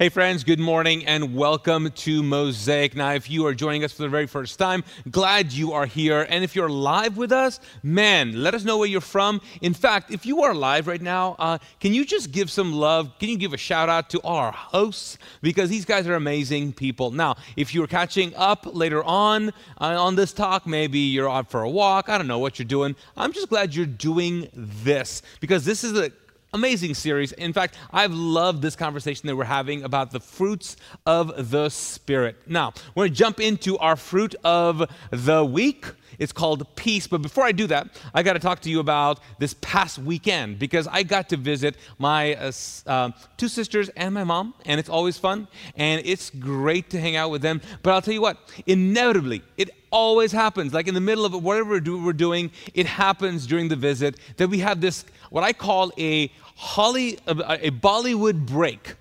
[0.00, 2.94] Hey, friends, good morning and welcome to Mosaic.
[2.94, 6.24] Now, if you are joining us for the very first time, glad you are here.
[6.30, 9.40] And if you're live with us, man, let us know where you're from.
[9.60, 13.18] In fact, if you are live right now, uh, can you just give some love?
[13.18, 15.18] Can you give a shout out to our hosts?
[15.42, 17.10] Because these guys are amazing people.
[17.10, 19.48] Now, if you're catching up later on
[19.80, 22.66] uh, on this talk, maybe you're out for a walk, I don't know what you're
[22.66, 22.94] doing.
[23.16, 26.12] I'm just glad you're doing this because this is a
[26.52, 27.32] amazing series.
[27.32, 32.36] In fact, I've loved this conversation that we're having about the fruits of the Spirit.
[32.46, 35.86] Now, we're going to jump into our fruit of the week.
[36.18, 37.06] It's called peace.
[37.06, 40.58] But before I do that, I got to talk to you about this past weekend
[40.58, 42.52] because I got to visit my uh,
[42.86, 47.16] uh, two sisters and my mom, and it's always fun and it's great to hang
[47.16, 47.60] out with them.
[47.82, 50.73] But I'll tell you what, inevitably, it always happens.
[50.73, 54.59] Like in the middle of whatever we're doing, it happens during the visit that we
[54.59, 57.31] have this, what I call a Holly, a,
[57.67, 58.95] a Bollywood break.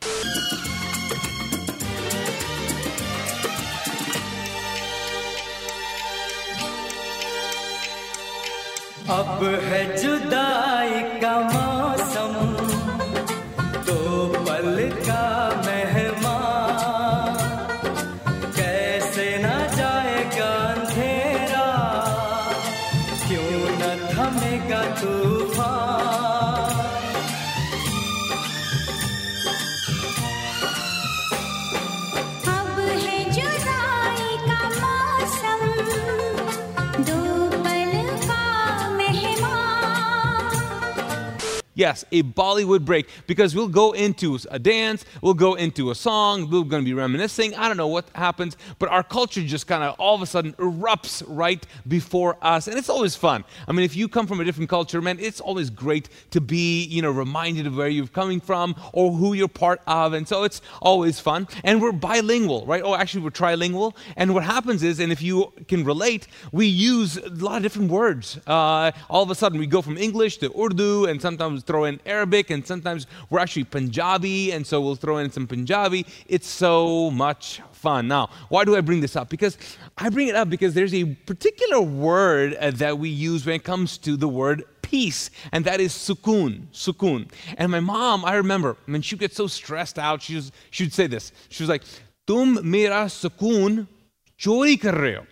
[9.12, 10.55] अब है जुदाई
[42.11, 46.63] A Bollywood break because we'll go into a dance, we'll go into a song, we're
[46.63, 47.55] going to be reminiscing.
[47.55, 50.53] I don't know what happens, but our culture just kind of all of a sudden
[50.53, 53.43] erupts right before us, and it's always fun.
[53.67, 56.83] I mean, if you come from a different culture, man, it's always great to be,
[56.85, 60.43] you know, reminded of where you're coming from or who you're part of, and so
[60.43, 61.47] it's always fun.
[61.63, 62.81] And we're bilingual, right?
[62.83, 63.95] Oh, actually, we're trilingual.
[64.15, 67.91] And what happens is, and if you can relate, we use a lot of different
[67.91, 68.39] words.
[68.47, 71.96] Uh, all of a sudden, we go from English to Urdu, and sometimes throw in
[72.05, 76.05] Arabic, and sometimes we're actually Punjabi, and so we'll throw in some Punjabi.
[76.27, 78.07] It's so much fun.
[78.07, 79.29] Now, why do I bring this up?
[79.29, 79.57] Because
[79.97, 83.63] I bring it up because there's a particular word uh, that we use when it
[83.63, 87.29] comes to the word peace, and that is sukoon, sukoon.
[87.57, 90.93] And my mom, I remember, when she gets so stressed out, she, was, she would
[90.93, 91.31] say this.
[91.49, 91.83] She was like,
[92.25, 93.87] Tum mera sukoon
[94.37, 95.25] chori kar rahe.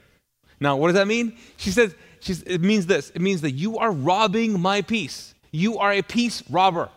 [0.59, 1.37] Now, what does that mean?
[1.57, 5.34] She says, she's, it means this it means that you are robbing my peace.
[5.55, 6.89] You are a peace robber.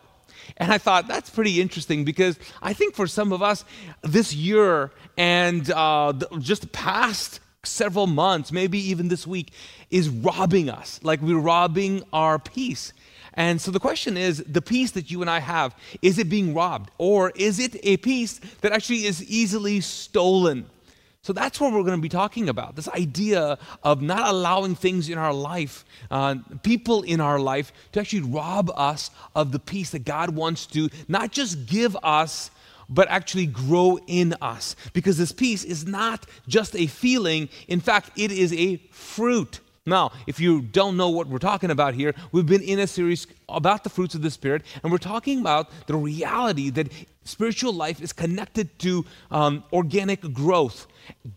[0.56, 3.64] And I thought that's pretty interesting because I think for some of us,
[4.02, 9.52] this year and uh, just past several months, maybe even this week,
[9.90, 11.00] is robbing us.
[11.02, 12.92] Like we're robbing our peace.
[13.34, 16.54] And so the question is the peace that you and I have, is it being
[16.54, 16.90] robbed?
[16.98, 20.68] Or is it a peace that actually is easily stolen?
[21.28, 25.10] So that's what we're going to be talking about this idea of not allowing things
[25.10, 29.90] in our life, uh, people in our life, to actually rob us of the peace
[29.90, 32.50] that God wants to not just give us,
[32.88, 34.74] but actually grow in us.
[34.94, 39.60] Because this peace is not just a feeling, in fact, it is a fruit.
[39.84, 43.26] Now, if you don't know what we're talking about here, we've been in a series
[43.48, 46.88] about the fruits of the Spirit, and we're talking about the reality that
[47.28, 50.86] spiritual life is connected to um, organic growth.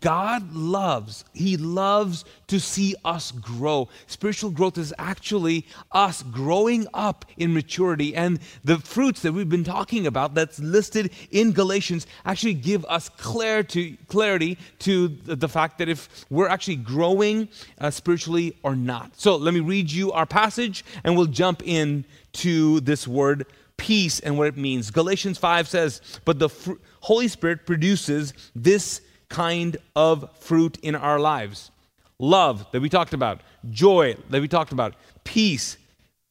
[0.00, 3.88] God loves, He loves to see us grow.
[4.06, 8.14] Spiritual growth is actually us growing up in maturity.
[8.14, 13.08] And the fruits that we've been talking about, that's listed in Galatians, actually give us
[13.08, 17.48] clarity, clarity to the, fact that if we're actually growing
[17.78, 19.10] uh, spiritually or not.
[19.18, 22.01] So let me read you our passage, and we'll jump in
[22.34, 24.90] to this word peace and what it means.
[24.90, 31.18] Galatians 5 says, But the fr- Holy Spirit produces this kind of fruit in our
[31.18, 31.70] lives
[32.18, 33.40] love that we talked about,
[33.70, 34.94] joy that we talked about,
[35.24, 35.76] peace,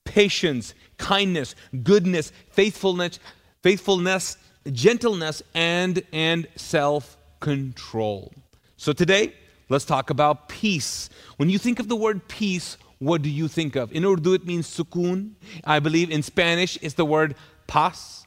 [0.06, 1.54] patience, kindness,
[1.84, 3.20] goodness, faithfulness,
[3.62, 4.38] faithfulness,
[4.72, 8.32] gentleness, and, and self control.
[8.78, 9.34] So today,
[9.70, 11.10] let's talk about peace.
[11.38, 13.92] When you think of the word peace, what do you think of?
[13.92, 15.32] In Urdu, it means sukoon.
[15.64, 17.34] I believe in Spanish, it's the word
[17.66, 18.26] paz.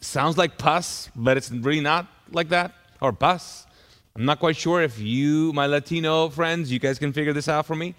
[0.00, 2.72] Sounds like pus, but it's really not like that.
[3.00, 3.66] Or paz.
[4.14, 7.66] I'm not quite sure if you, my Latino friends, you guys can figure this out
[7.66, 7.96] for me.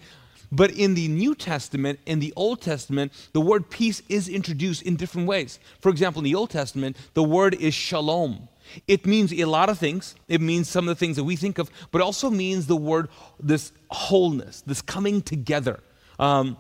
[0.49, 4.95] But in the New Testament, in the Old Testament, the word peace is introduced in
[4.95, 5.59] different ways.
[5.81, 8.47] For example, in the Old Testament, the word is shalom.
[8.87, 10.15] It means a lot of things.
[10.29, 13.09] It means some of the things that we think of, but also means the word,
[13.41, 15.81] this wholeness, this coming together,
[16.19, 16.57] um,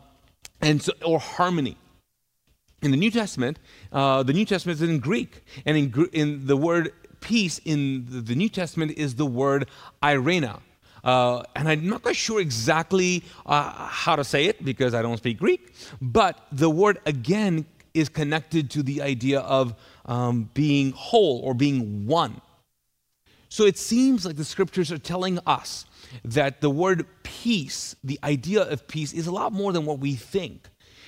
[0.61, 1.77] and so, or harmony.
[2.81, 3.57] In the New Testament,
[3.91, 8.35] uh, the New Testament is in Greek, and in, in the word peace in the-
[8.35, 9.67] New Testament is the word
[10.03, 10.59] irena.
[11.03, 15.17] Uh, and I'm not quite sure exactly uh, how to say it because I don't
[15.17, 19.73] speak Greek, but the word again is connected to the idea of
[20.05, 22.41] um, being whole or being one.
[23.49, 25.85] So it seems like the scriptures are telling us
[26.23, 27.05] that the word
[27.43, 30.67] peace, the idea of peace, is a lot more than what we think.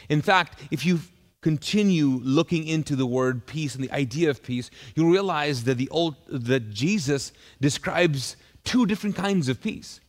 [0.10, 1.00] In fact, if you
[1.42, 5.90] continue looking into the word peace and the idea of peace, you'll realize that the
[5.90, 7.32] old that Jesus
[7.62, 10.02] describes two different kinds of peace.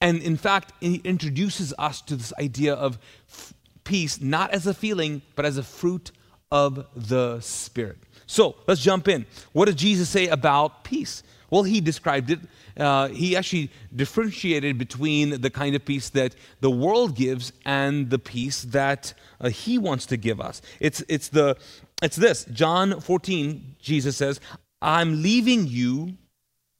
[0.00, 2.98] And in fact, he introduces us to this idea of
[3.28, 3.54] f-
[3.84, 6.12] peace not as a feeling, but as a fruit
[6.50, 7.98] of the Spirit.
[8.32, 9.26] So let's jump in.
[9.52, 11.22] What does Jesus say about peace?
[11.50, 12.40] Well, he described it.
[12.78, 18.18] Uh, he actually differentiated between the kind of peace that the world gives and the
[18.18, 20.62] peace that uh, he wants to give us.
[20.80, 21.58] It's, it's, the,
[22.02, 24.40] it's this John 14, Jesus says,
[24.80, 26.16] I'm leaving you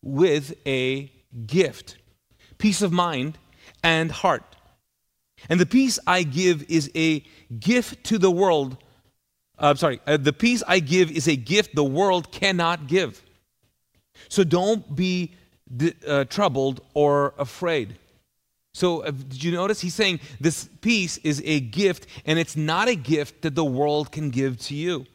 [0.00, 1.12] with a
[1.46, 1.98] gift
[2.56, 3.36] peace of mind
[3.82, 4.56] and heart.
[5.50, 7.22] And the peace I give is a
[7.60, 8.78] gift to the world.
[9.62, 13.22] I'm sorry, uh, the peace I give is a gift the world cannot give.
[14.28, 15.32] So don't be
[16.06, 17.96] uh, troubled or afraid.
[18.74, 19.80] So, uh, did you notice?
[19.80, 24.10] He's saying this peace is a gift, and it's not a gift that the world
[24.10, 25.06] can give to you.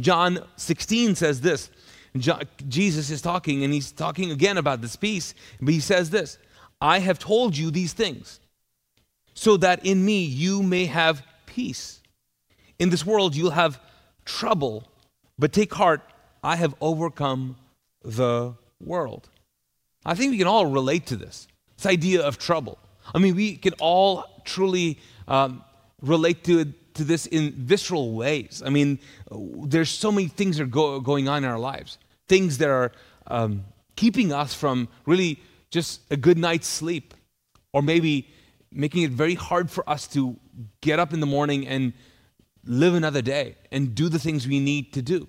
[0.00, 1.70] John 16 says this.
[2.16, 6.38] Jo- Jesus is talking, and he's talking again about this peace, but he says this
[6.80, 8.40] I have told you these things
[9.34, 12.01] so that in me you may have peace.
[12.82, 13.80] In this world you'll have
[14.24, 14.88] trouble,
[15.38, 16.00] but take heart,
[16.42, 17.54] I have overcome
[18.02, 19.28] the world.
[20.04, 21.46] I think we can all relate to this
[21.76, 22.80] this idea of trouble.
[23.14, 24.98] I mean, we can all truly
[25.28, 25.62] um,
[26.00, 26.64] relate to
[26.94, 28.64] to this in visceral ways.
[28.66, 28.98] I mean,
[29.30, 31.98] there's so many things that are go, going on in our lives,
[32.28, 32.90] things that are
[33.28, 33.64] um,
[33.94, 35.38] keeping us from really
[35.70, 37.14] just a good night's sleep,
[37.72, 38.26] or maybe
[38.72, 40.36] making it very hard for us to
[40.80, 41.92] get up in the morning and
[42.64, 45.28] live another day and do the things we need to do.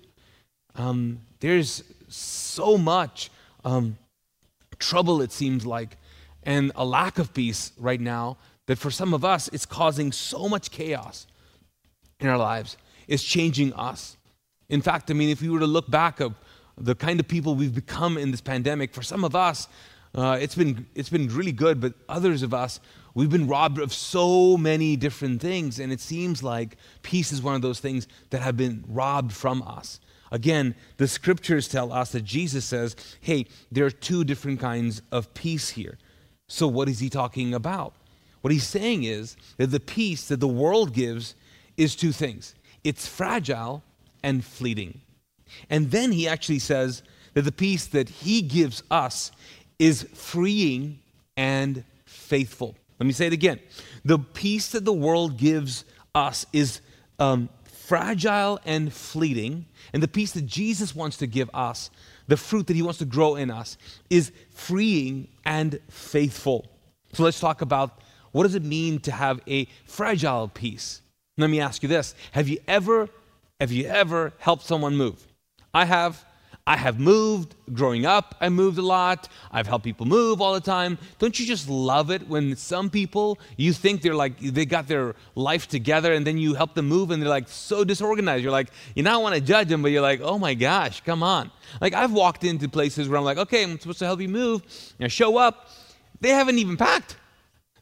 [0.76, 3.30] Um, there's so much
[3.64, 3.96] um,
[4.78, 5.96] trouble, it seems like,
[6.42, 8.36] and a lack of peace right now
[8.66, 11.26] that for some of us, it's causing so much chaos
[12.20, 12.76] in our lives.
[13.08, 14.16] It's changing us.
[14.68, 16.34] In fact, I mean, if we were to look back of
[16.76, 19.68] the kind of people we've become in this pandemic, for some of us,
[20.14, 22.80] uh, it's been it's been really good, but others of us,
[23.14, 27.54] we've been robbed of so many different things, and it seems like peace is one
[27.54, 30.00] of those things that have been robbed from us.
[30.30, 35.32] Again, the scriptures tell us that Jesus says, "Hey, there are two different kinds of
[35.34, 35.98] peace here."
[36.48, 37.94] So, what is he talking about?
[38.40, 41.34] What he's saying is that the peace that the world gives
[41.76, 43.82] is two things it's fragile
[44.22, 45.00] and fleeting.
[45.70, 47.02] And then he actually says
[47.34, 49.30] that the peace that he gives us
[49.78, 50.98] is freeing
[51.36, 52.76] and faithful.
[52.98, 53.60] Let me say it again.
[54.04, 56.80] The peace that the world gives us is
[57.18, 59.66] um, fragile and fleeting.
[59.92, 61.90] And the peace that Jesus wants to give us,
[62.28, 63.76] the fruit that he wants to grow in us,
[64.10, 66.66] is freeing and faithful.
[67.12, 68.00] So let's talk about
[68.32, 71.02] what does it mean to have a fragile peace?
[71.36, 72.14] Let me ask you this.
[72.32, 73.08] Have you ever
[73.60, 75.24] have you ever helped someone move?
[75.72, 76.24] I have.
[76.66, 78.34] I have moved growing up.
[78.40, 79.28] I moved a lot.
[79.52, 80.96] I've helped people move all the time.
[81.18, 85.14] Don't you just love it when some people you think they're like they got their
[85.34, 88.42] life together and then you help them move and they're like so disorganized.
[88.42, 91.22] You're like you not want to judge them, but you're like, oh my gosh, come
[91.22, 91.50] on.
[91.82, 94.62] Like I've walked into places where I'm like, okay, I'm supposed to help you move.
[94.98, 95.68] And I show up,
[96.22, 97.16] they haven't even packed.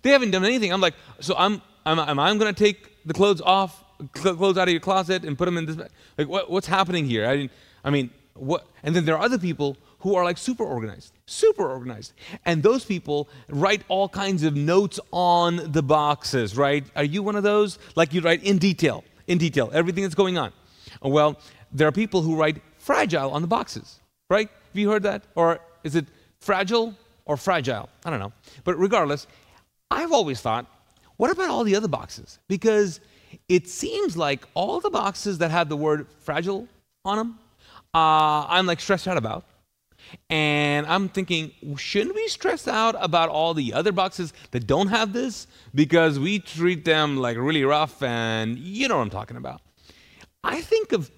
[0.02, 0.72] They haven't done anything.
[0.72, 3.84] I'm like, so I'm, am I'm going to take the clothes off,
[4.16, 5.76] cl- clothes out of your closet and put them in this?
[5.76, 5.90] Bag?
[6.18, 7.24] Like, what, what's happening here?
[7.24, 7.52] I, didn't,
[7.84, 8.66] I mean, what?
[8.82, 12.12] And then there are other people who are like super organized, super organized.
[12.44, 16.84] And those people write all kinds of notes on the boxes, right?
[16.96, 17.78] Are you one of those?
[17.94, 20.52] Like you write in detail, in detail, everything that's going on.
[21.00, 21.38] Well,
[21.70, 24.48] there are people who write fragile on the boxes, right?
[24.48, 25.22] Have you heard that?
[25.36, 26.06] Or is it
[26.40, 27.88] fragile or fragile?
[28.04, 28.32] I don't know.
[28.64, 29.26] But regardless,
[29.90, 30.66] I've always thought,
[31.16, 32.40] what about all the other boxes?
[32.48, 33.00] Because
[33.48, 36.66] it seems like all the boxes that have the word fragile
[37.04, 37.38] on them,
[37.94, 39.44] uh, I'm like stressed out about.
[40.28, 45.12] And I'm thinking, shouldn't we stress out about all the other boxes that don't have
[45.12, 45.46] this?
[45.74, 49.62] Because we treat them like really rough, and you know what I'm talking about.
[50.44, 51.10] I think of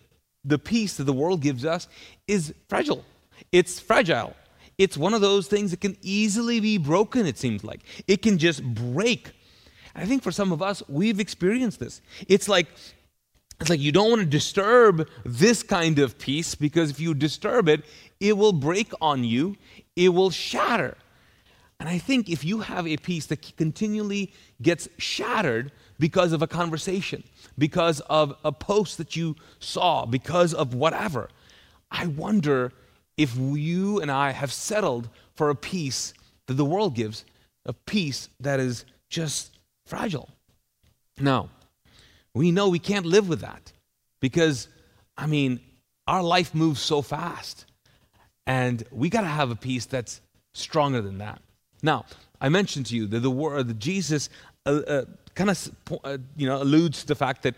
[0.45, 1.89] the peace that the world gives us
[2.29, 3.05] is fragile.
[3.53, 4.37] It's fragile.
[4.77, 7.81] It's one of those things that can easily be broken, it seems like.
[8.07, 9.33] It can just break.
[9.95, 12.01] I think for some of us, we've experienced this.
[12.29, 12.67] It's like
[13.61, 17.69] It's like you don't want to disturb this kind of peace because if you disturb
[17.69, 17.85] it,
[18.21, 19.57] it will break on you,
[19.97, 20.97] it will shatter.
[21.81, 24.33] And I think if you have a peace that continually
[24.63, 27.25] gets shattered because of a conversation,
[27.59, 31.29] because of a post that you saw, because of whatever,
[31.91, 32.73] I wonder
[33.17, 36.15] if you and I have settled for a peace
[36.47, 37.25] that the world gives,
[37.65, 40.29] a peace that is just fragile.
[41.19, 41.51] Now,
[42.35, 43.73] we know we can't live with that
[44.21, 44.69] because,
[45.17, 45.61] I mean,
[46.07, 47.67] our life moves so fast.
[48.47, 50.21] And we got to have a peace that's
[50.53, 51.41] stronger than that.
[51.83, 52.05] Now,
[52.41, 54.29] I mentioned to you that the word that Jesus
[54.67, 55.71] uh, uh, kind of
[56.05, 57.55] uh, you know alludes to the fact that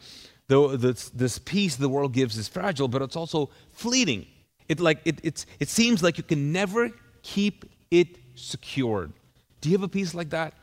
[0.48, 4.26] the, this, this peace the world gives is fragile, but it's also fleeting.
[4.68, 6.90] It like it, it's, it seems like you can never
[7.22, 9.12] keep it secured.
[9.60, 10.54] Do you have a peace like that?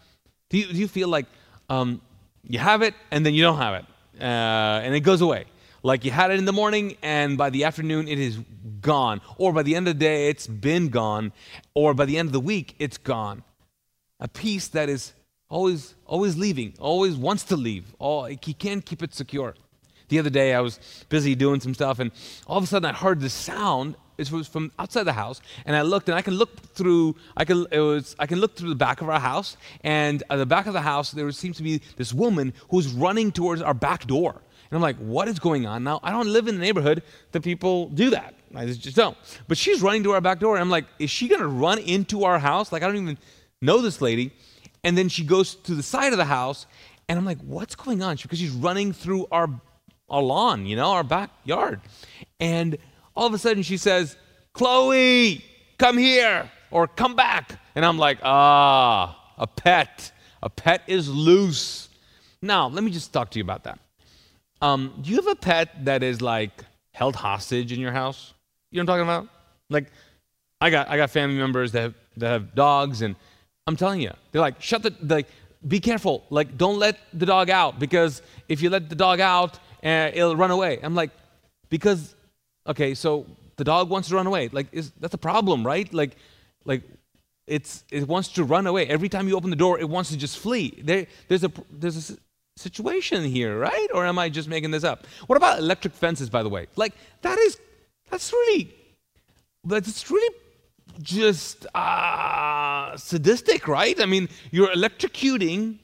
[0.50, 1.26] Do you, do you feel like
[1.70, 2.02] um,
[2.44, 3.86] you have it and then you don't have it,
[4.20, 4.24] uh,
[4.84, 5.46] and it goes away?
[5.82, 8.40] Like you had it in the morning, and by the afternoon it is
[8.80, 11.34] gone, or by the end of the day it's been gone,
[11.74, 13.44] or by the end of the week it's gone.
[14.20, 15.14] A peace that is
[15.50, 17.94] always, always leaving, always wants to leave.
[18.00, 19.56] All, he can't keep it secure.
[20.08, 20.80] The other day I was
[21.10, 22.12] busy doing some stuff, and
[22.48, 23.96] all of a sudden I heard this sound.
[24.18, 27.16] It was from outside the house, and I looked, and I can look through.
[27.36, 30.38] I can it was I can look through the back of our house, and at
[30.38, 33.74] the back of the house there seems to be this woman who's running towards our
[33.74, 34.42] back door.
[34.74, 35.84] And I'm like, what is going on?
[35.84, 38.34] Now, I don't live in the neighborhood that people do that.
[38.56, 39.16] I just don't.
[39.48, 40.56] But she's running to our back door.
[40.56, 42.72] And I'm like, is she going to run into our house?
[42.72, 43.20] Like, I don't even
[43.62, 44.34] know this lady.
[44.84, 46.66] And then she goes to the side of the house.
[47.08, 48.18] And I'm like, what's going on?
[48.20, 49.48] Because she's running through our,
[50.10, 51.80] our lawn, you know, our backyard.
[52.40, 52.78] And
[53.16, 54.16] all of a sudden she says,
[54.54, 55.44] Chloe,
[55.78, 57.60] come here or come back.
[57.76, 60.12] And I'm like, ah, a pet.
[60.42, 61.90] A pet is loose.
[62.42, 63.80] Now, let me just talk to you about that.
[64.62, 68.34] Um, do you have a pet that is like held hostage in your house?
[68.72, 69.34] You know what I'm talking about?
[69.70, 69.92] Like,
[70.60, 73.16] I got I got family members that have, that have dogs, and
[73.68, 75.28] I'm telling you, they're like, shut the like,
[75.68, 79.60] be careful, like, don't let the dog out because if you let the dog out,
[79.84, 80.80] uh, it'll run away.
[80.84, 81.12] I'm like,
[81.70, 82.16] because,
[82.68, 83.26] okay, so
[83.58, 84.50] the dog wants to run away.
[84.52, 85.92] Like, is that's a problem, right?
[85.94, 86.16] Like,
[86.66, 86.84] like
[87.48, 89.80] it's it wants to run away every time you open the door.
[89.80, 90.82] It wants to just flee.
[90.84, 92.18] There, there's a there's a
[92.56, 93.88] situation here, right?
[93.94, 95.06] Or am I just making this up?
[95.28, 96.68] What about electric fences, by the way?
[96.76, 97.60] Like, that is,
[98.10, 98.74] that's really,
[99.64, 100.36] that's really
[101.02, 104.00] just uh, sadistic, right?
[104.00, 105.80] I mean, you're electrocuting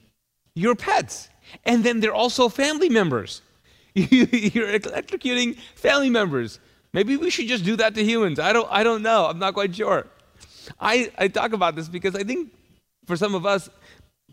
[0.55, 1.29] your pets,
[1.65, 3.41] and then they're also family members.
[3.95, 6.59] you're electrocuting family members.
[6.93, 8.39] Maybe we should just do that to humans.
[8.39, 9.25] I don't, I don't know.
[9.25, 10.08] I'm not quite sure.
[10.79, 12.51] I, I talk about this because I think
[13.05, 13.69] for some of us,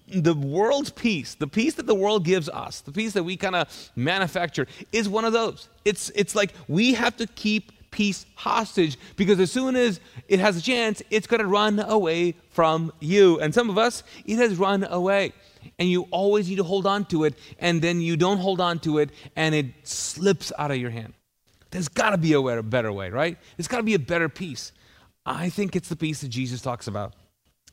[0.08, 3.56] the world's peace, the peace that the world gives us, the peace that we kind
[3.56, 5.68] of manufacture, is one of those.
[5.84, 10.56] It's, it's like we have to keep peace hostage because as soon as it has
[10.56, 13.40] a chance, it's going to run away from you.
[13.40, 15.32] And some of us, it has run away.
[15.78, 18.78] And you always need to hold on to it, and then you don't hold on
[18.80, 21.12] to it, and it slips out of your hand.
[21.70, 23.38] There's got to be a better way, right?
[23.56, 24.72] There's got to be a better peace.
[25.24, 27.14] I think it's the peace that Jesus talks about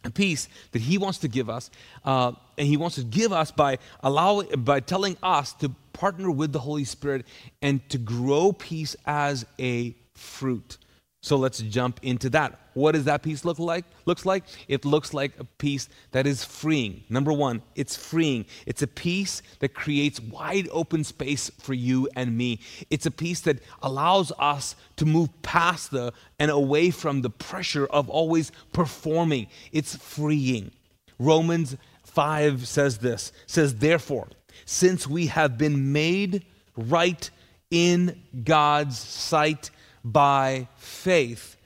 [0.04, 1.70] a peace that he wants to give us
[2.04, 6.52] uh, and he wants to give us by allowing by telling us to partner with
[6.52, 7.26] the holy spirit
[7.62, 10.78] and to grow peace as a fruit
[11.24, 12.60] so let's jump into that.
[12.74, 13.86] What does that peace look like?
[14.06, 17.06] Looks like it looks like a peace that is freeing.
[17.08, 18.46] Number 1, it's freeing.
[18.66, 22.60] It's a peace that creates wide open space for you and me.
[22.90, 27.86] It's a peace that allows us to move past the and away from the pressure
[27.86, 29.48] of always performing.
[29.72, 30.72] It's freeing.
[31.20, 33.32] Romans 5 says this.
[33.48, 34.28] Says therefore,
[34.66, 36.44] since we have been made
[36.76, 37.30] right
[37.72, 39.72] in God's sight,
[40.04, 41.58] by faith,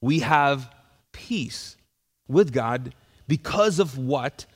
[0.00, 0.72] we have
[1.12, 1.76] peace
[2.28, 2.94] with God
[3.28, 4.46] because of what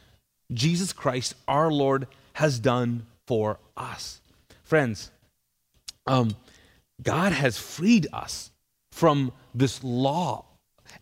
[0.53, 4.21] Jesus Christ, our Lord, has done for us.
[4.65, 5.11] Friends,
[6.07, 6.37] um,
[7.03, 8.51] God has freed us
[8.93, 10.45] from this law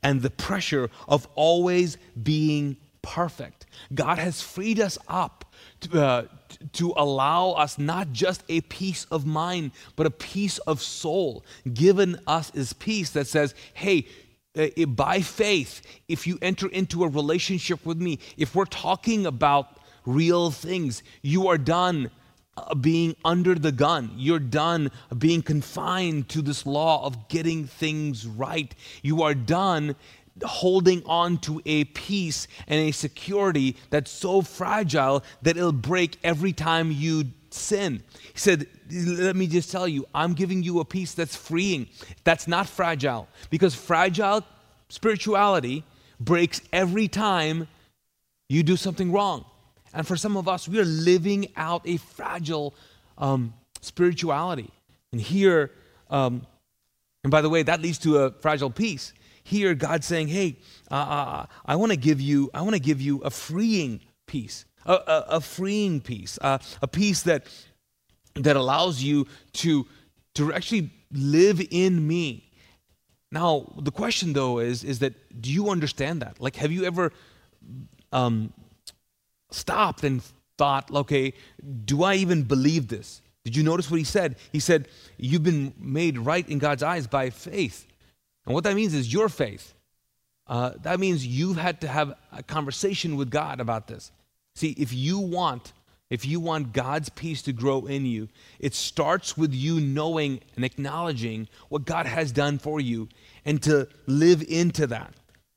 [0.02, 3.66] and the pressure of always being perfect.
[3.94, 6.24] God has freed us up to, uh,
[6.72, 11.44] to allow us not just a peace of mind, but a peace of soul.
[11.72, 14.06] Given us is peace that says, hey,
[14.56, 19.78] uh, by faith, if you enter into a relationship with me, if we're talking about
[20.06, 22.10] real things, you are done
[22.56, 24.10] uh, being under the gun.
[24.16, 28.74] You're done being confined to this law of getting things right.
[29.02, 29.96] You are done
[30.44, 36.52] holding on to a peace and a security that's so fragile that it'll break every
[36.52, 38.02] time you sin.
[38.32, 41.88] He said, Let me just tell you, I'm giving you a peace that's freeing,
[42.24, 43.28] that's not fragile.
[43.50, 44.44] Because fragile
[44.88, 45.84] spirituality
[46.20, 47.68] breaks every time
[48.48, 49.44] you do something wrong.
[49.92, 52.74] And for some of us, we are living out a fragile
[53.18, 54.70] um, spirituality.
[55.12, 55.70] And here,
[56.10, 56.46] um,
[57.24, 59.12] and by the way, that leads to a fragile peace.
[59.46, 60.58] Here, God saying, "Hey,
[60.90, 64.64] uh, uh, I want to give you, I want to give you a freeing peace,
[64.84, 67.46] a, a, a freeing peace, uh, a peace that
[68.34, 69.86] that allows you to
[70.34, 72.50] to actually live in me."
[73.30, 76.40] Now, the question though is, is that do you understand that?
[76.40, 77.12] Like, have you ever
[78.12, 78.52] um,
[79.52, 80.22] stopped and
[80.58, 81.34] thought, okay,
[81.84, 83.22] do I even believe this?
[83.44, 84.34] Did you notice what he said?
[84.50, 84.88] He said,
[85.18, 87.86] You've been made right in God's eyes by faith.
[88.46, 89.74] And what that means is your faith.
[90.46, 94.12] Uh, that means you've had to have a conversation with God about this.
[94.54, 95.72] See, if you want,
[96.08, 98.28] if you want God's peace to grow in you,
[98.60, 103.08] it starts with you knowing and acknowledging what God has done for you
[103.44, 105.14] and to live into that.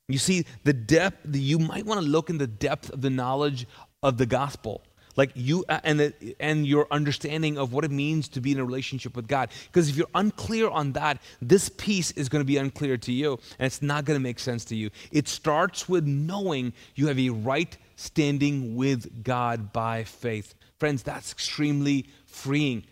[0.08, 3.68] You see, the depth, you might want to look in the depth of the knowledge
[4.02, 4.82] of the gospel
[5.16, 8.58] like you uh, and the, and your understanding of what it means to be in
[8.58, 9.50] a relationship with God.
[9.66, 13.38] Because if you're unclear on that this peace is going to be unclear to you
[13.58, 14.90] and it's not going to make sense to you.
[15.12, 20.54] It starts with knowing you have a right standing with God by faith.
[20.78, 22.84] Friends that's extremely freeing.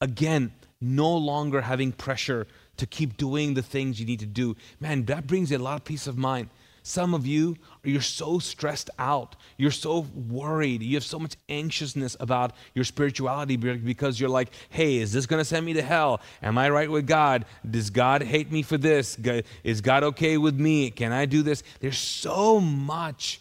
[0.00, 2.46] Again no longer having pressure
[2.78, 4.56] to keep doing the things you need to do.
[4.80, 6.48] Man that brings a lot of peace of mind
[6.90, 9.36] some of you, you're so stressed out.
[9.56, 10.82] You're so worried.
[10.82, 15.40] You have so much anxiousness about your spirituality because you're like, hey, is this going
[15.40, 16.20] to send me to hell?
[16.42, 17.44] Am I right with God?
[17.68, 19.16] Does God hate me for this?
[19.64, 20.90] Is God okay with me?
[20.90, 21.62] Can I do this?
[21.80, 23.40] There's so much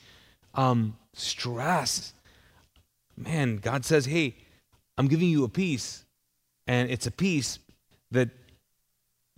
[0.53, 2.13] um, stress.
[3.18, 4.36] Man, God says, hey,
[4.98, 6.03] I'm giving you a peace,
[6.68, 7.60] and it's a peace
[8.12, 8.29] that,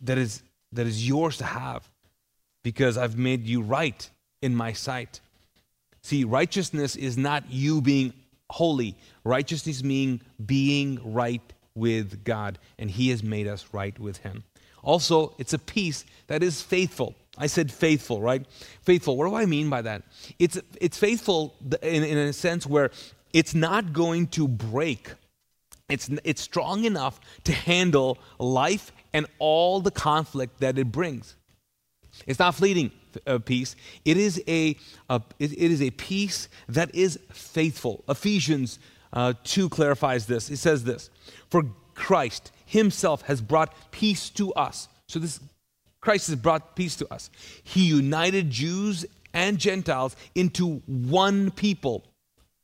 [0.02, 1.91] that, is, that is yours to have
[2.64, 4.10] because I've made you right
[4.42, 5.20] in my sight.
[6.02, 8.14] See, righteousness is not you being
[8.50, 11.42] holy, righteousness meaning being right
[11.76, 14.44] with God, and He has made us right with Him.
[14.84, 17.16] Also, it's a peace that is faithful.
[17.38, 18.46] I said faithful, right?
[18.82, 19.16] Faithful.
[19.16, 20.04] What do I mean by that?
[20.40, 22.92] It's, it's faithful in, in a sense where
[23.32, 25.14] it's not going to break.
[25.88, 31.36] It's, it's strong enough to handle life and all the conflict that it brings.
[32.28, 32.92] It's not fleeting
[33.28, 33.76] uh, peace.
[34.06, 34.78] It is a, it,
[35.40, 38.04] it is a peace that is faithful.
[38.08, 38.80] Ephesians
[39.14, 40.50] uh, 2 clarifies this.
[40.50, 41.10] It says this
[41.50, 44.88] For Christ himself has brought peace to us.
[45.08, 45.40] So this
[46.00, 47.30] Christ has brought peace to us.
[47.64, 52.06] He united Jews and Gentiles into one people.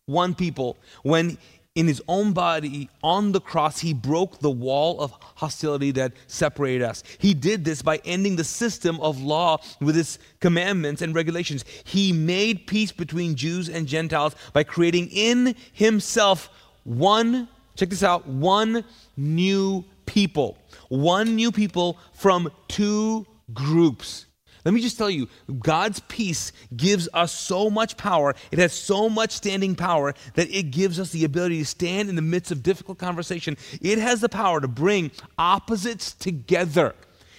[0.06, 1.38] One people when
[1.78, 6.84] in his own body on the cross, he broke the wall of hostility that separated
[6.84, 7.04] us.
[7.20, 11.64] He did this by ending the system of law with his commandments and regulations.
[11.84, 16.50] He made peace between Jews and Gentiles by creating in himself
[16.84, 18.84] one, check this out, one
[19.16, 20.58] new people.
[20.90, 24.27] One new people from two groups.
[24.68, 28.36] Let me just tell you, God's peace gives us so much power.
[28.52, 32.18] It has so much standing power that it gives us the ability to stand in
[32.18, 33.56] the midst of difficult conversation.
[33.80, 36.96] It has the power to bring opposites together.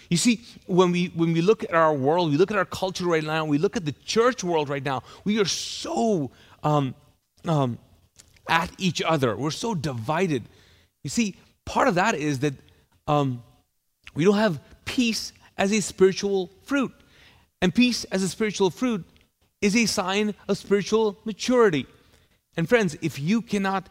[0.08, 3.04] You see, when we when we look at our world, we look at our culture
[3.04, 6.30] right now, we look at the church world right now, we are so
[6.62, 6.94] um,
[7.44, 7.78] um,
[8.48, 9.36] at each other.
[9.36, 10.44] We're so divided.
[11.04, 11.36] You see,
[11.66, 12.54] part of that is that
[13.06, 13.42] um,
[14.14, 16.94] we don't have peace as a spiritual fruit.
[17.60, 19.04] And peace as a spiritual fruit
[19.60, 21.86] is a sign of spiritual maturity.
[22.56, 23.88] And friends, if you cannot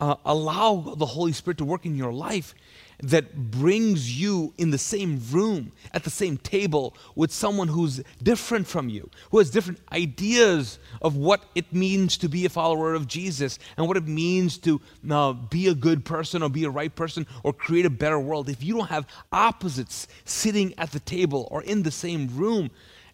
[0.00, 2.54] uh, allow the Holy Spirit to work in your life
[3.02, 8.66] that brings you in the same room, at the same table with someone who's different
[8.66, 13.06] from you, who has different ideas of what it means to be a follower of
[13.06, 16.94] Jesus and what it means to uh, be a good person or be a right
[16.94, 18.48] person or create a better world.
[18.48, 22.70] If you don't have opposites sitting at the table or in the same room,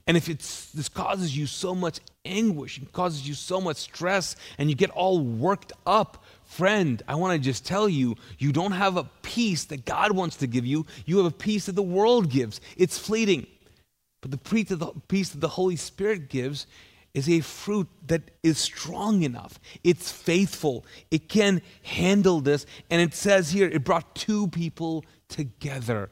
[0.07, 4.37] and if it's, this causes you so much anguish and causes you so much stress
[4.59, 8.73] and you get all worked up, friend, I want to just tell you, you don't
[8.73, 10.87] have a peace that God wants to give you.
[11.07, 12.61] You have a peace that the world gives.
[12.77, 13.47] It's fleeting.
[14.21, 14.69] But the peace
[15.31, 16.67] that the, Holy Spirit gives
[17.15, 19.59] is a fruit that is strong enough.
[19.83, 20.85] It's faithful.
[21.11, 22.67] It can handle this.
[22.91, 26.11] And it says here, it brought two people together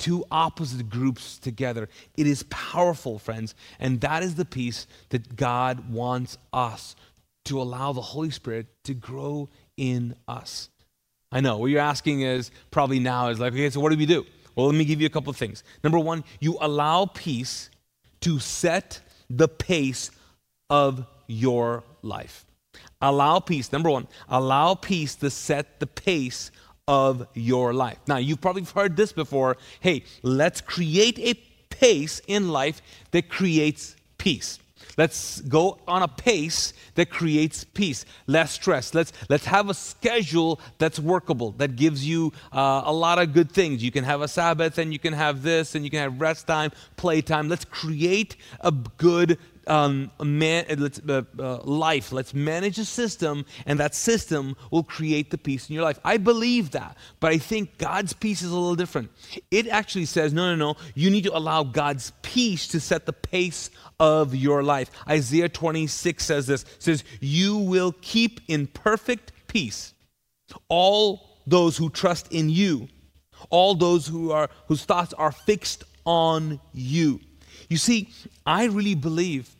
[0.00, 1.88] two opposite groups together.
[2.16, 3.54] It is powerful, friends.
[3.78, 6.96] And that is the peace that God wants us
[7.44, 10.70] to allow the Holy Spirit to grow in us.
[11.30, 11.58] I know.
[11.58, 14.26] What you're asking is probably now is like, okay, so what do we do?
[14.56, 15.62] Well, let me give you a couple of things.
[15.84, 17.70] Number one, you allow peace
[18.22, 20.10] to set the pace
[20.68, 22.44] of your life.
[23.00, 23.72] Allow peace.
[23.72, 26.50] Number one, allow peace to set the pace
[26.90, 27.98] of your life.
[28.08, 29.56] Now, you've probably heard this before.
[29.78, 31.34] Hey, let's create a
[31.72, 34.58] pace in life that creates peace.
[34.98, 38.92] Let's go on a pace that creates peace, less stress.
[38.92, 43.52] Let's, let's have a schedule that's workable, that gives you uh, a lot of good
[43.52, 43.84] things.
[43.84, 46.48] You can have a Sabbath and you can have this and you can have rest
[46.48, 47.48] time, play time.
[47.48, 49.38] Let's create a good
[49.70, 52.10] um, man, uh, let's, uh, uh, life.
[52.10, 56.00] Let's manage a system, and that system will create the peace in your life.
[56.04, 59.10] I believe that, but I think God's peace is a little different.
[59.52, 63.12] It actually says, no, no, no, you need to allow God's peace to set the
[63.12, 64.90] pace of your life.
[65.08, 69.94] Isaiah 26 says this says, You will keep in perfect peace
[70.68, 72.88] all those who trust in you,
[73.50, 77.20] all those who are whose thoughts are fixed on you.
[77.68, 78.08] You see,
[78.44, 79.54] I really believe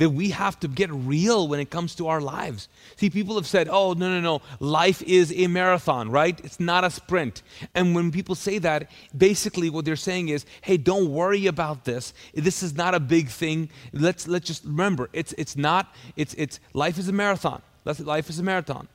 [0.00, 2.68] that we have to get real when it comes to our lives.
[2.96, 6.40] See, people have said, oh, no, no, no, life is a marathon, right?
[6.42, 7.42] It's not a sprint.
[7.74, 12.14] And when people say that, basically what they're saying is, hey, don't worry about this.
[12.32, 13.68] This is not a big thing.
[13.92, 17.60] Let's, let's just remember, it's, it's not, it's, it's, life is a marathon.
[17.84, 18.88] Life is a marathon.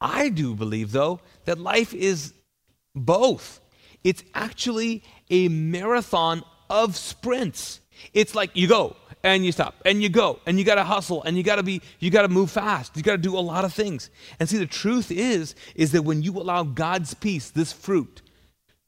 [0.00, 2.34] I do believe, though, that life is
[2.96, 3.60] both.
[4.02, 7.78] It's actually a marathon of sprints.
[8.12, 11.22] It's like you go and you stop and you go and you got to hustle
[11.24, 12.96] and you got to be you got to move fast.
[12.96, 14.10] You got to do a lot of things.
[14.38, 18.22] And see the truth is is that when you allow God's peace, this fruit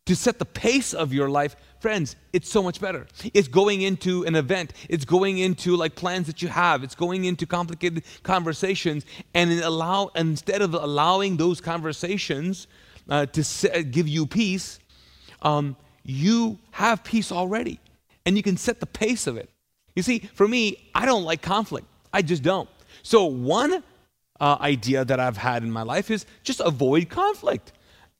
[0.06, 3.06] to set the pace of your life, friends, it's so much better.
[3.34, 7.24] It's going into an event, it's going into like plans that you have, it's going
[7.24, 12.68] into complicated conversations and allow instead of allowing those conversations
[13.08, 14.78] uh, to se- give you peace,
[15.42, 17.80] um, you have peace already
[18.24, 19.50] and you can set the pace of it.
[19.98, 21.88] You see, for me, I don't like conflict.
[22.12, 22.68] I just don't.
[23.02, 23.82] So, one
[24.38, 27.72] uh, idea that I've had in my life is just avoid conflict.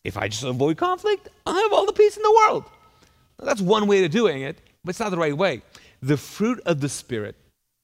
[0.03, 2.65] If I just avoid conflict, I have all the peace in the world.
[3.39, 5.63] That's one way of doing it, but it's not the right way.
[6.03, 7.37] The fruit of the Spirit,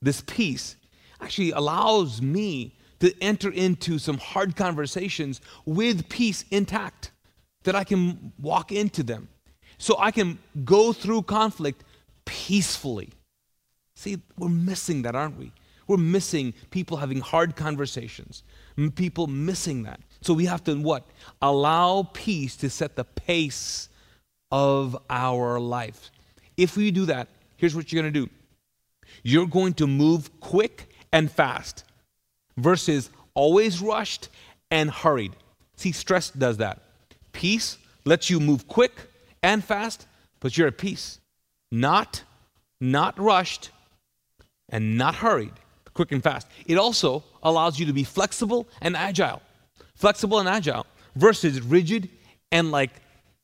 [0.02, 0.74] this peace,
[1.20, 7.12] actually allows me to enter into some hard conversations with peace intact,
[7.62, 9.28] that I can walk into them
[9.78, 11.84] so I can go through conflict
[12.24, 13.10] peacefully.
[14.04, 15.50] See, we're missing that, aren't we?
[15.86, 18.42] We're missing people having hard conversations,
[18.96, 19.98] people missing that.
[20.20, 21.06] So we have to what?
[21.40, 23.88] Allow peace to set the pace
[24.52, 26.10] of our life.
[26.58, 28.30] If we do that, here's what you're going to do
[29.22, 31.84] you're going to move quick and fast
[32.58, 34.28] versus always rushed
[34.70, 35.32] and hurried.
[35.76, 36.82] See, stress does that.
[37.32, 38.92] Peace lets you move quick
[39.42, 40.06] and fast,
[40.40, 41.20] but you're at peace.
[41.72, 42.22] Not,
[42.82, 43.70] not rushed
[44.68, 45.52] and not hurried,
[45.92, 46.46] quick and fast.
[46.66, 49.42] It also allows you to be flexible and agile.
[49.94, 52.08] Flexible and agile versus rigid
[52.50, 52.90] and like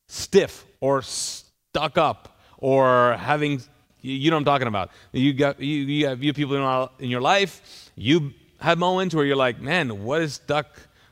[0.09, 3.63] stiff or stuck up or having
[4.03, 4.91] you know what I'm talking about.
[5.13, 7.91] You got you, you have you people in, in your life.
[7.97, 10.67] You have moments where you're like, man, what is stuck?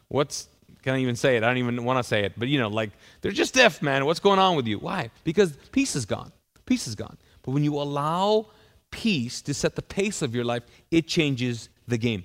[0.08, 0.48] What's
[0.82, 1.42] can I even say it?
[1.42, 2.32] I don't even want to say it.
[2.36, 2.90] But you know, like
[3.20, 4.06] they're just stiff, man.
[4.06, 4.78] What's going on with you?
[4.78, 5.10] Why?
[5.24, 6.32] Because peace is gone.
[6.64, 7.18] Peace is gone.
[7.42, 8.46] But when you allow
[8.90, 12.24] peace to set the pace of your life, it changes the game.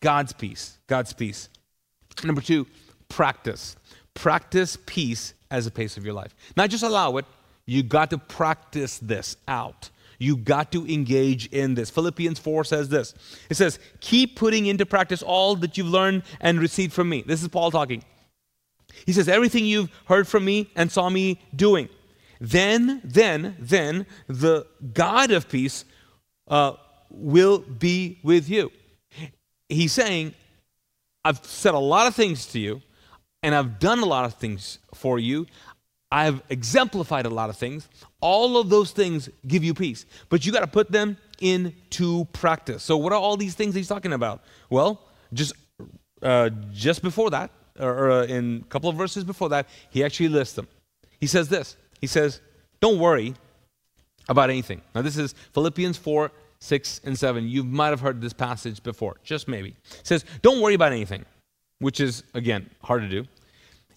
[0.00, 0.78] God's peace.
[0.86, 1.48] God's peace.
[2.24, 2.66] Number two,
[3.08, 3.76] practice.
[4.14, 6.34] Practice peace as a pace of your life.
[6.56, 7.26] Not just allow it,
[7.66, 9.90] you got to practice this out.
[10.18, 11.88] You got to engage in this.
[11.88, 13.14] Philippians 4 says this
[13.48, 17.22] it says, Keep putting into practice all that you've learned and received from me.
[17.26, 18.04] This is Paul talking.
[19.06, 21.88] He says, Everything you've heard from me and saw me doing.
[22.40, 25.84] Then, then, then the God of peace
[26.50, 26.72] uh,
[27.08, 28.70] will be with you.
[29.68, 30.34] He's saying,
[31.24, 32.82] I've said a lot of things to you,
[33.42, 35.46] and I've done a lot of things for you.
[36.12, 37.88] I've exemplified a lot of things.
[38.20, 42.82] All of those things give you peace, but you got to put them into practice.
[42.82, 44.42] So, what are all these things he's talking about?
[44.68, 45.00] Well,
[45.32, 45.52] just
[46.20, 50.28] uh, just before that, or, uh, in a couple of verses before that, he actually
[50.28, 50.66] lists them.
[51.20, 51.76] He says this.
[52.00, 52.40] He says,
[52.80, 53.34] "Don't worry
[54.30, 57.46] about anything." Now, this is Philippians four, six, and seven.
[57.46, 59.76] You might have heard this passage before, just maybe.
[59.98, 61.26] It says, "Don't worry about anything,"
[61.80, 63.26] which is again hard to do.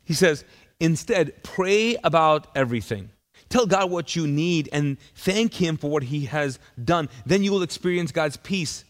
[0.04, 0.44] He says,
[0.84, 3.10] Instead, pray about everything.
[3.48, 7.08] Tell God what you need and thank Him for what He has done.
[7.26, 8.84] Then you will experience God's peace,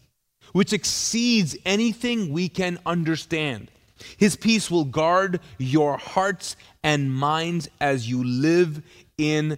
[0.52, 3.70] which exceeds anything we can understand.
[4.16, 8.82] His peace will guard your hearts and minds as you live
[9.16, 9.56] in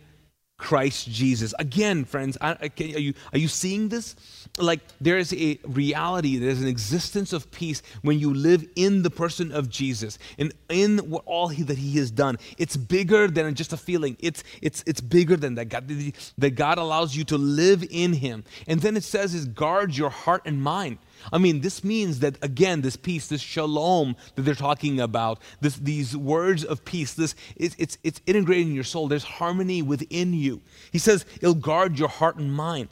[0.59, 1.53] Christ Jesus.
[1.59, 4.16] Again, friends, are, you, are you seeing this?
[4.59, 9.11] Like there is a reality, there's an existence of peace when you live in the
[9.11, 12.38] person of Jesus and in all he, that he has done.
[12.57, 14.16] It's bigger than just a feeling.
[14.19, 15.66] It's, it's, it's bigger than that.
[15.66, 15.92] God,
[16.38, 18.45] that God allows you to live in him.
[18.66, 20.99] And then it says is guard your heart and mind.
[21.33, 25.77] I mean, this means that again, this peace, this shalom that they're talking about, this,
[25.77, 29.09] these words of peace, this it's, it's it's integrated in your soul.
[29.09, 30.63] There's harmony within you.
[30.93, 32.89] He says it'll guard your heart and mind,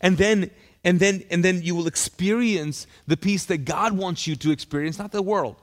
[0.00, 0.50] and then
[0.84, 4.98] and then and then you will experience the peace that God wants you to experience,
[4.98, 5.56] not the world.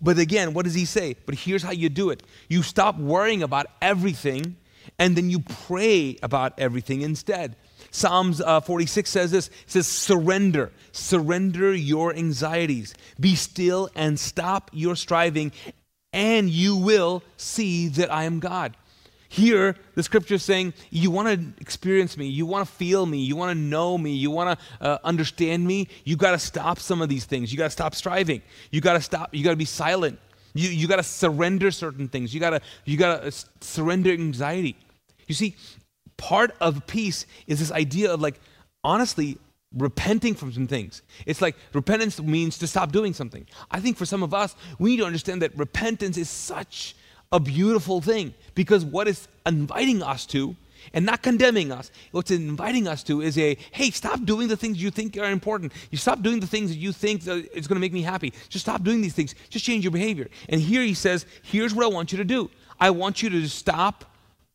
[0.00, 1.16] But again, what does he say?
[1.26, 4.56] But here's how you do it: you stop worrying about everything,
[4.98, 7.56] and then you pray about everything instead.
[7.92, 12.94] Psalms uh, 46 says this it says, Surrender, surrender your anxieties.
[13.20, 15.52] Be still and stop your striving,
[16.12, 18.76] and you will see that I am God.
[19.28, 23.18] Here, the scripture is saying, You want to experience me, you want to feel me,
[23.18, 26.78] you want to know me, you want to uh, understand me, you got to stop
[26.78, 27.52] some of these things.
[27.52, 28.42] You got to stop striving.
[28.70, 30.18] You got to stop, you got to be silent.
[30.54, 32.32] You, you got to surrender certain things.
[32.34, 34.76] You got to you got to surrender anxiety.
[35.26, 35.56] You see,
[36.22, 38.40] part of peace is this idea of like
[38.84, 39.38] honestly
[39.76, 41.02] repenting from some things.
[41.26, 43.44] It's like repentance means to stop doing something.
[43.72, 46.94] I think for some of us, we need to understand that repentance is such
[47.32, 50.54] a beautiful thing because what it's inviting us to
[50.94, 51.90] and not condemning us.
[52.12, 55.72] What's inviting us to is a hey, stop doing the things you think are important.
[55.90, 58.32] You stop doing the things that you think is going to make me happy.
[58.48, 59.34] Just stop doing these things.
[59.48, 60.28] Just change your behavior.
[60.48, 62.48] And here he says, here's what I want you to do.
[62.78, 64.04] I want you to stop,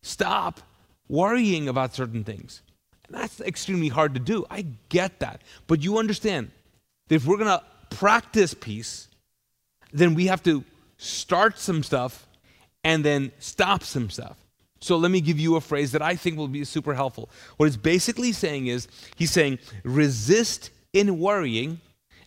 [0.02, 0.62] stop
[1.10, 2.62] worrying about certain things.
[3.08, 4.46] And that's extremely hard to do.
[4.50, 5.42] I get that.
[5.68, 6.52] But you understand
[7.08, 9.08] that if we're going to practice peace,
[9.94, 10.64] then we have to
[10.98, 12.28] start some stuff
[12.84, 14.38] and then stop some stuff.
[14.80, 17.30] So let me give you a phrase that I think will be super helpful.
[17.58, 21.82] What it's basically saying is he's saying resist in worrying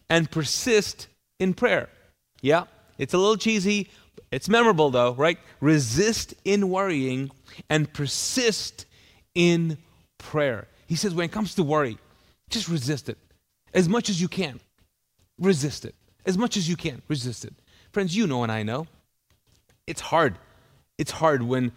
[0.09, 1.07] and persist
[1.39, 1.89] in prayer.
[2.43, 2.65] Yeah,
[2.99, 3.89] it's a little cheesy.
[4.31, 5.39] It's memorable though, right?
[5.61, 7.31] Resist in worrying
[7.69, 8.87] and persist
[9.35, 9.79] in
[10.19, 10.69] prayer.
[10.87, 11.99] He says when it comes to worry,
[12.49, 13.19] just resist it
[13.75, 14.61] as much as you can.
[15.39, 15.95] Resist it
[16.27, 17.03] as much as you can.
[17.09, 17.55] Resist it.
[17.93, 18.87] Friends, you know and I know.
[19.87, 20.37] It's hard.
[20.99, 21.73] It's hard when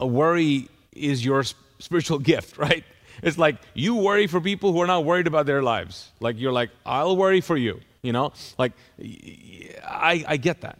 [0.00, 1.44] a worry is your
[1.78, 2.84] spiritual gift, right?
[3.22, 6.10] It's like you worry for people who are not worried about their lives.
[6.20, 8.32] Like you're like, I'll worry for you, you know?
[8.56, 10.78] Like, I, I get that.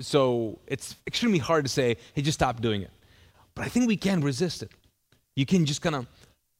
[0.00, 2.90] So it's extremely hard to say, hey, just stop doing it.
[3.54, 4.70] But I think we can resist it.
[5.34, 6.06] You can just kind of,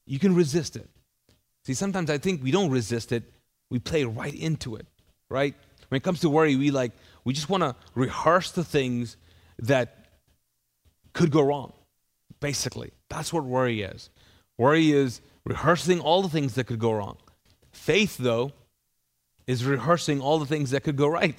[0.05, 0.89] you can resist it.
[1.65, 3.23] See, sometimes I think we don't resist it,
[3.69, 4.87] we play right into it,
[5.29, 5.55] right?
[5.89, 6.91] When it comes to worry, we like,
[7.23, 9.17] we just want to rehearse the things
[9.59, 10.07] that
[11.13, 11.73] could go wrong,
[12.39, 12.91] basically.
[13.09, 14.09] That's what worry is.
[14.57, 17.17] Worry is rehearsing all the things that could go wrong.
[17.71, 18.51] Faith, though,
[19.47, 21.37] is rehearsing all the things that could go right.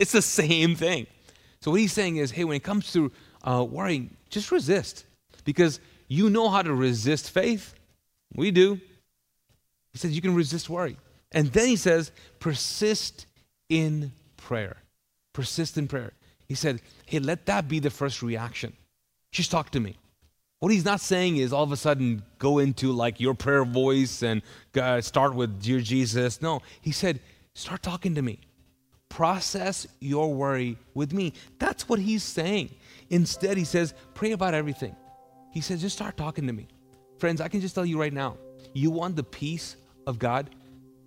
[0.00, 1.06] It's the same thing.
[1.60, 3.12] So, what he's saying is hey, when it comes to
[3.44, 5.04] uh, worrying, just resist
[5.44, 7.74] because you know how to resist faith.
[8.34, 8.80] We do.
[9.92, 10.96] He says you can resist worry.
[11.32, 12.10] And then he says,
[12.40, 13.26] persist
[13.68, 14.78] in prayer.
[15.32, 16.12] Persist in prayer.
[16.48, 18.72] He said, hey, let that be the first reaction.
[19.30, 19.96] Just talk to me.
[20.58, 24.22] What he's not saying is all of a sudden go into like your prayer voice
[24.22, 24.42] and
[24.76, 26.42] uh, start with Dear Jesus.
[26.42, 27.20] No, he said,
[27.54, 28.40] start talking to me.
[29.10, 31.34] Process your worry with me.
[31.58, 32.70] That's what he's saying.
[33.10, 34.96] Instead, he says, pray about everything.
[35.52, 36.68] He says, just start talking to me.
[37.18, 38.38] Friends, I can just tell you right now,
[38.72, 40.50] you want the peace of God?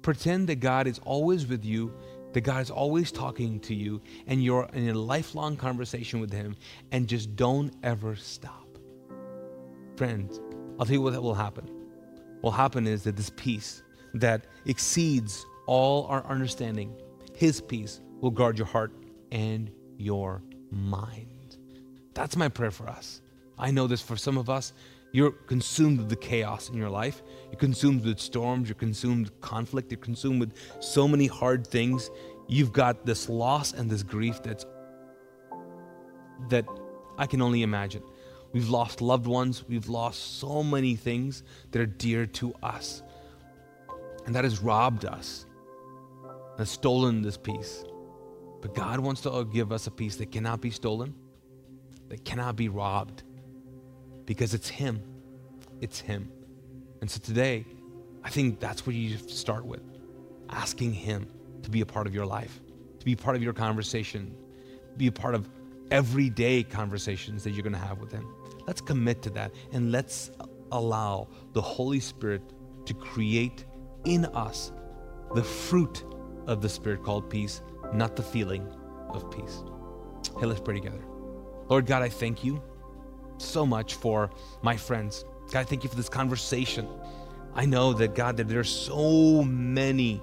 [0.01, 1.93] Pretend that God is always with you,
[2.33, 6.55] that God is always talking to you, and you're in a lifelong conversation with Him,
[6.91, 8.77] and just don't ever stop.
[9.95, 10.41] Friends,
[10.77, 11.65] I'll tell you what will happen.
[12.41, 13.81] What will happen is that this peace
[14.15, 16.93] that exceeds all our understanding,
[17.33, 18.93] His peace will guard your heart
[19.31, 21.57] and your mind.
[22.13, 23.21] That's my prayer for us.
[23.57, 24.73] I know this for some of us.
[25.11, 27.21] You're consumed with the chaos in your life.
[27.51, 28.67] You're consumed with storms.
[28.67, 29.91] You're consumed with conflict.
[29.91, 32.09] You're consumed with so many hard things.
[32.47, 34.65] You've got this loss and this grief that's
[36.49, 36.65] that
[37.17, 38.03] I can only imagine.
[38.53, 39.63] We've lost loved ones.
[39.67, 43.03] We've lost so many things that are dear to us.
[44.25, 45.45] And that has robbed us,
[46.57, 47.83] has stolen this peace.
[48.61, 51.13] But God wants to give us a peace that cannot be stolen,
[52.09, 53.23] that cannot be robbed,
[54.25, 55.01] because it's Him.
[55.81, 56.31] It's Him.
[57.01, 57.65] And so today,
[58.23, 59.81] I think that's what you start with
[60.49, 61.27] asking Him
[61.63, 62.61] to be a part of your life,
[62.99, 64.35] to be part of your conversation,
[64.97, 65.49] be a part of
[65.91, 68.27] everyday conversations that you're going to have with Him.
[68.65, 70.31] Let's commit to that and let's
[70.71, 72.41] allow the Holy Spirit
[72.85, 73.65] to create
[74.05, 74.71] in us
[75.35, 76.03] the fruit
[76.47, 77.61] of the Spirit called peace,
[77.93, 78.67] not the feeling
[79.09, 79.63] of peace.
[80.39, 81.03] Hey, let's pray together.
[81.69, 82.61] Lord God, I thank you
[83.37, 84.29] so much for
[84.61, 85.25] my friends.
[85.51, 86.87] God, I thank you for this conversation.
[87.55, 90.21] I know that, God, that there's so many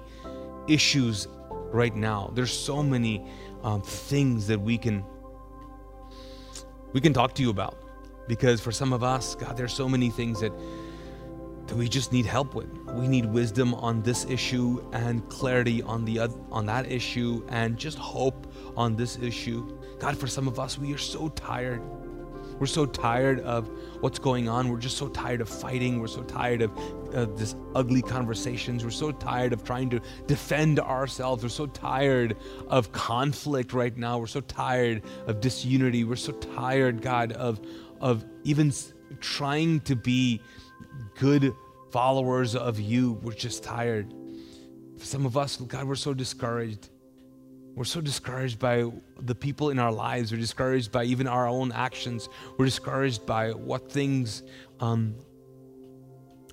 [0.67, 1.27] issues
[1.71, 2.31] right now.
[2.33, 3.25] There's so many
[3.63, 5.03] um, things that we can
[6.93, 7.77] we can talk to you about
[8.27, 10.51] because for some of us, God, there's so many things that
[11.67, 12.69] that we just need help with.
[12.93, 17.77] We need wisdom on this issue and clarity on the oth- on that issue and
[17.77, 19.77] just hope on this issue.
[19.99, 21.81] God, for some of us, we are so tired.
[22.59, 23.69] We're so tired of
[24.01, 24.69] what's going on.
[24.69, 25.99] We're just so tired of fighting.
[25.99, 26.71] We're so tired of
[27.15, 28.83] uh, this ugly conversations.
[28.83, 31.41] We're so tired of trying to defend ourselves.
[31.41, 34.19] We're so tired of conflict right now.
[34.19, 36.03] We're so tired of disunity.
[36.03, 37.61] We're so tired, God, of
[37.99, 38.73] of even
[39.19, 40.41] trying to be
[41.15, 41.53] good
[41.91, 43.13] followers of you.
[43.13, 44.13] We're just tired.
[44.97, 46.89] Some of us, God, we're so discouraged.
[47.75, 50.31] We're so discouraged by the people in our lives.
[50.31, 52.27] We're discouraged by even our own actions.
[52.57, 54.43] We're discouraged by what things
[54.79, 55.15] um,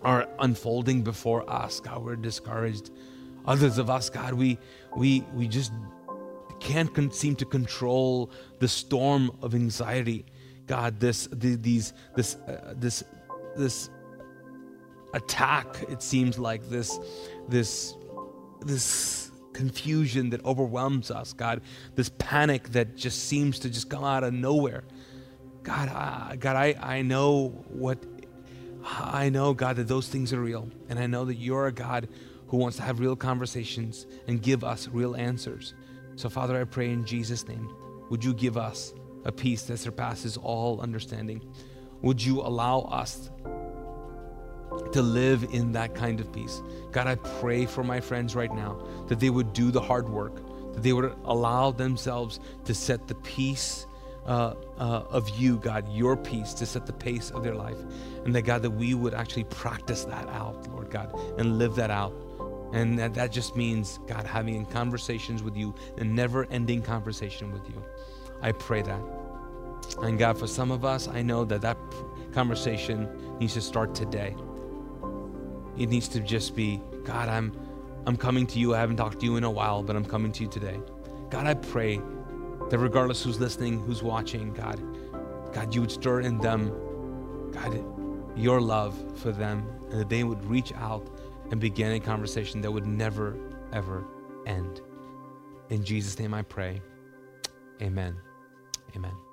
[0.03, 1.81] are unfolding before us.
[1.81, 2.91] God, we're discouraged.
[3.47, 4.59] Others of us, God, we
[4.97, 5.73] we we just
[6.61, 10.25] can't con- seem to control the storm of anxiety.
[10.67, 13.03] God, this the, these this uh, this
[13.57, 13.91] this
[15.15, 15.85] attack.
[15.89, 16.99] It seems like this
[17.49, 17.95] this
[18.61, 21.63] this confusion that overwhelms us, God,
[21.97, 24.85] this panic that just seems to just come out of nowhere.
[25.65, 27.99] God, I, God, I, I know what,
[28.85, 30.69] I know, God, that those things are real.
[30.89, 32.09] And I know that you're a God
[32.47, 35.75] who wants to have real conversations and give us real answers.
[36.15, 37.69] So, Father, I pray in Jesus' name,
[38.11, 38.95] would you give us
[39.25, 41.43] a peace that surpasses all understanding?
[42.03, 43.31] Would you allow us
[44.93, 46.63] to live in that kind of peace.
[46.93, 50.37] God, I pray for my friends right now that they would do the hard work,
[50.75, 53.87] that they would allow themselves to set the peace
[54.27, 57.79] uh, uh, of you, God, your peace, to set the pace of their life.
[58.25, 61.91] And that, God, that we would actually practice that out, Lord God, and live that
[61.91, 62.13] out.
[62.73, 67.67] And that, that just means, God, having conversations with you, a never ending conversation with
[67.69, 67.83] you.
[68.43, 69.01] I pray that.
[70.03, 71.79] And God, for some of us, I know that that
[72.33, 74.37] conversation needs to start today.
[75.79, 77.53] It needs to just be, God, I'm
[78.07, 78.75] I'm coming to you.
[78.75, 80.81] I haven't talked to you in a while, but I'm coming to you today.
[81.31, 82.01] God, I pray
[82.71, 84.81] that regardless who's listening, who's watching, God,
[85.53, 86.71] God, you would stir in them,
[87.53, 87.85] God,
[88.35, 91.07] your love for them, and that they would reach out
[91.51, 93.37] and begin a conversation that would never,
[93.73, 94.07] ever
[94.47, 94.81] end.
[95.71, 96.81] In Jesus' name I pray.
[97.83, 98.17] Amen.
[98.97, 99.28] Amen.